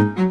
[0.00, 0.29] Thank you.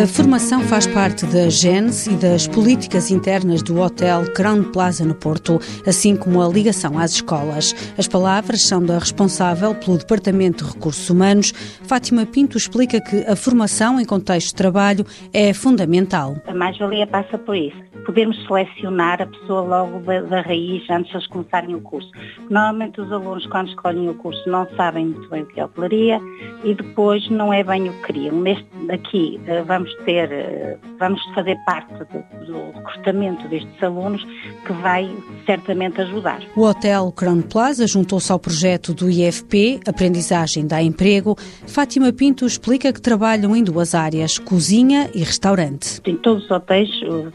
[0.00, 5.14] A formação faz parte da GENS e das políticas internas do Hotel Crown Plaza no
[5.14, 7.74] Porto, assim como a ligação às escolas.
[7.98, 11.52] As palavras são da responsável pelo Departamento de Recursos Humanos.
[11.82, 15.04] Fátima Pinto explica que a formação em contexto de trabalho
[15.34, 16.34] é fundamental.
[16.46, 17.76] A mais-valia passa por isso.
[18.06, 22.10] Podermos selecionar a pessoa logo da, da raiz antes de eles começarem o curso.
[22.48, 26.18] Normalmente os alunos, quando escolhem o curso, não sabem muito bem o que é hotelaria
[26.64, 28.40] e depois não é bem o que queriam.
[28.40, 34.22] Neste, aqui eh, vamos vamos ter, eh, vamos fazer parte do, do recrutamento destes alunos
[34.66, 35.10] que vai
[35.46, 36.40] certamente ajudar.
[36.56, 41.36] O Hotel Crown Plaza juntou-se ao projeto do IFP, Aprendizagem dá Emprego.
[41.66, 46.00] Fátima Pinto explica que trabalham em duas áreas, cozinha e restaurante.
[46.06, 46.90] Em todos os hotéis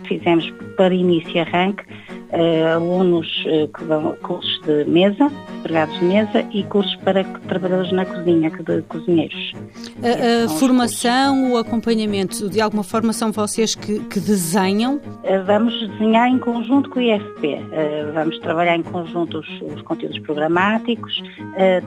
[0.07, 1.83] fizemos para início e arranque
[2.35, 7.91] uh, alunos uh, que dão cursos de mesa, empregados de mesa e cursos para trabalhadores
[7.91, 9.53] na cozinha, de cozinheiros.
[10.03, 14.95] A, a formação, o acompanhamento, de alguma forma são vocês que, que desenham?
[14.95, 17.59] Uh, vamos desenhar em conjunto com o IFP,
[18.13, 21.21] vamos trabalhar em conjunto os, os conteúdos programáticos,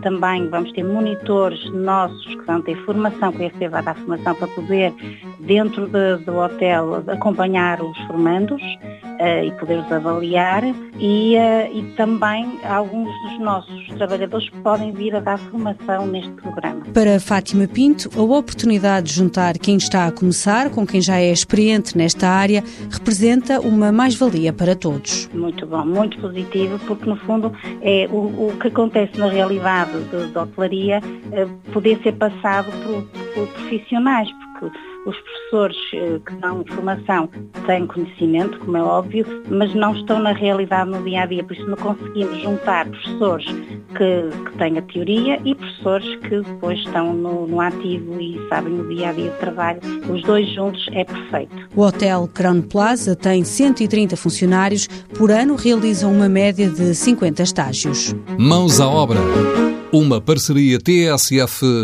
[0.03, 4.35] também vamos ter monitores nossos que vão ter formação, que o IFP vai dar formação
[4.35, 4.93] para poder,
[5.41, 8.63] dentro de, do hotel, acompanhar os formandos
[9.19, 10.65] uh, e poder-os avaliar
[10.99, 16.85] e, uh, e também alguns dos nossos trabalhadores podem vir a dar formação neste programa.
[16.93, 21.31] Para Fátima Pinto, a oportunidade de juntar quem está a começar com quem já é
[21.31, 25.29] experiente nesta área representa uma mais-valia para todos.
[25.33, 27.53] Muito bom, muito positivo, porque no fundo
[27.83, 29.93] é o, o que acontece na realidade
[30.33, 33.03] da hotelaria uh, poder ser passado por,
[33.35, 34.29] por profissionais,
[34.59, 37.29] porque os professores eh, que dão formação
[37.67, 41.55] têm conhecimento, como é óbvio, mas não estão na realidade no dia a dia, por
[41.55, 43.47] isso não conseguimos juntar professores
[43.97, 48.81] que, que têm a teoria e professores que depois estão no, no ativo e sabem
[48.81, 49.81] o dia a dia de trabalho.
[50.13, 51.55] Os dois juntos é perfeito.
[51.75, 58.15] O Hotel Crown Plaza tem 130 funcionários, por ano realizam uma média de 50 estágios.
[58.39, 59.19] Mãos à obra.
[59.91, 61.79] Uma parceria TSF-IEFP.